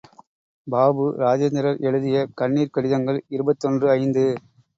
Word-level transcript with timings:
பாபு 0.67 1.03
இராஜேந்திரர் 1.17 1.77
எழுதிய 1.81 2.25
கண்ணீர்க் 2.35 2.73
கடிதங்கள் 2.73 3.21
இருபத்தொன்று 3.29 3.87
ஐந்து. 3.95 4.25